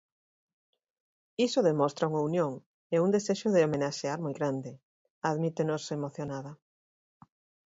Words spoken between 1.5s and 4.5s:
demostra unha unión e un desexo de homenaxear moi